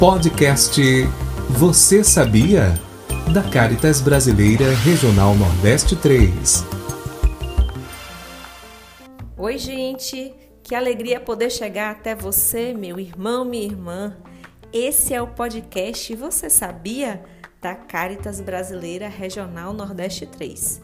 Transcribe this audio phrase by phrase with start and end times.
[0.00, 0.80] Podcast
[1.50, 2.72] Você Sabia?
[3.34, 6.64] Da Caritas Brasileira Regional Nordeste 3.
[9.36, 10.32] Oi, gente!
[10.62, 14.16] Que alegria poder chegar até você, meu irmão, minha irmã.
[14.72, 17.22] Esse é o podcast Você Sabia?
[17.60, 20.80] Da Caritas Brasileira Regional Nordeste 3.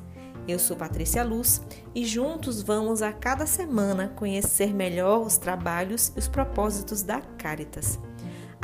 [0.46, 1.62] Eu sou Patrícia Luz
[1.94, 7.98] e juntos vamos a cada semana conhecer melhor os trabalhos e os propósitos da Caritas.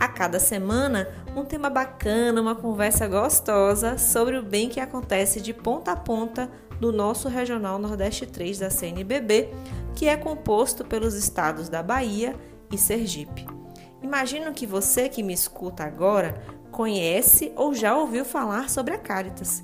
[0.02, 5.54] A cada semana, um tema bacana, uma conversa gostosa sobre o bem que acontece de
[5.54, 9.50] ponta a ponta do nosso Regional Nordeste 3 da CNBB,
[9.94, 12.34] que é composto pelos estados da Bahia
[12.68, 13.46] e Sergipe.
[14.02, 16.42] Imagino que você que me escuta agora
[16.72, 19.62] conhece ou já ouviu falar sobre a Caritas.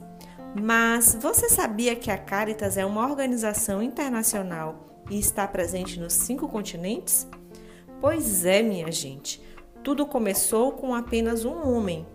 [0.54, 6.46] Mas você sabia que a Caritas é uma organização internacional e está presente nos cinco
[6.46, 7.26] continentes?
[8.00, 9.42] Pois é, minha gente.
[9.82, 12.06] Tudo começou com apenas um homem,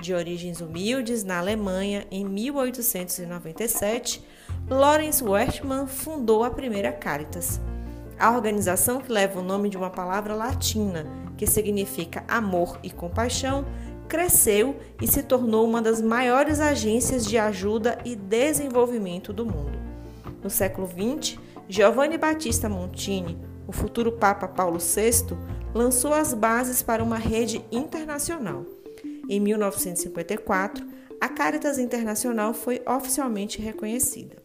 [0.00, 4.24] de origens humildes na Alemanha, em 1897,
[4.68, 7.60] Lawrence Wertmann fundou a primeira Caritas.
[8.18, 13.64] A organização que leva o nome de uma palavra latina, que significa amor e compaixão,
[14.08, 19.78] cresceu e se tornou uma das maiores agências de ajuda e desenvolvimento do mundo.
[20.42, 25.36] No século XX, Giovanni Battista Montini, o futuro Papa Paulo VI,
[25.74, 28.64] lançou as bases para uma rede internacional.
[29.28, 30.84] Em 1954,
[31.20, 34.36] a Caritas Internacional foi oficialmente reconhecida.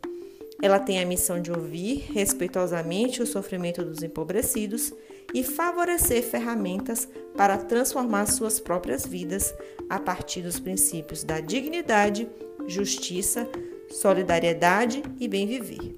[0.62, 4.94] Ela tem a missão de ouvir respeitosamente o sofrimento dos empobrecidos
[5.34, 9.54] e favorecer ferramentas para transformar suas próprias vidas
[9.89, 12.28] a partir dos princípios da dignidade,
[12.67, 13.48] justiça,
[13.89, 15.95] solidariedade e bem viver.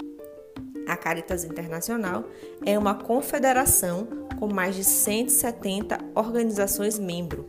[0.88, 2.26] A Caritas Internacional
[2.66, 7.48] é uma confederação com mais de 170 organizações membro.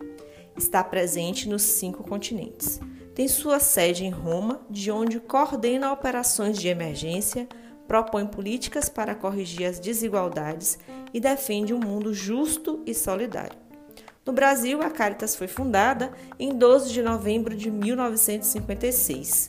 [0.57, 2.81] Está presente nos cinco continentes.
[3.15, 7.49] Tem sua sede em Roma, de onde coordena operações de emergência,
[7.87, 10.79] propõe políticas para corrigir as desigualdades
[11.13, 13.59] e defende um mundo justo e solidário.
[14.25, 19.49] No Brasil, a Caritas foi fundada em 12 de novembro de 1956.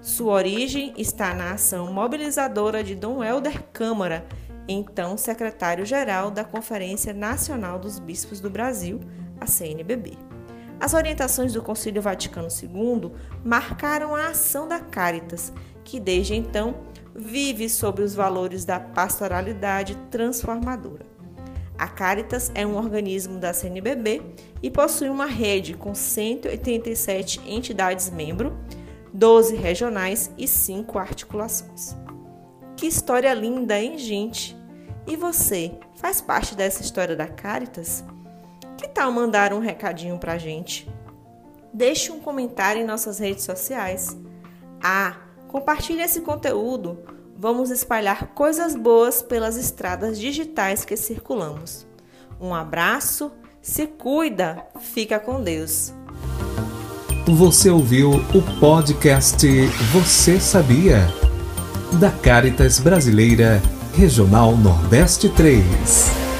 [0.00, 4.26] Sua origem está na ação mobilizadora de Dom Helder Câmara,
[4.68, 9.00] então secretário-geral da Conferência Nacional dos Bispos do Brasil,
[9.40, 10.12] a CNBB.
[10.80, 13.12] As orientações do Concílio Vaticano II
[13.44, 15.52] marcaram a ação da Caritas,
[15.84, 16.76] que desde então
[17.14, 21.06] vive sobre os valores da pastoralidade transformadora.
[21.78, 24.22] A Caritas é um organismo da CNBB
[24.62, 28.56] e possui uma rede com 187 entidades membro
[29.12, 31.96] 12 regionais e 5 articulações.
[32.82, 34.56] Que história linda, hein, gente?
[35.06, 38.02] E você, faz parte dessa história da Caritas?
[38.76, 40.90] Que tal mandar um recadinho pra gente?
[41.72, 44.18] Deixe um comentário em nossas redes sociais.
[44.82, 45.14] Ah,
[45.46, 46.98] compartilhe esse conteúdo.
[47.36, 51.86] Vamos espalhar coisas boas pelas estradas digitais que circulamos.
[52.40, 55.94] Um abraço, se cuida, fica com Deus.
[57.28, 59.46] Você ouviu o podcast
[59.92, 61.21] Você Sabia?
[62.00, 63.60] Da Caritas Brasileira
[63.96, 66.31] Regional Nordeste 3.